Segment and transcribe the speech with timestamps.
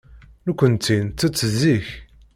[0.47, 1.87] Nekkenti nettett zik.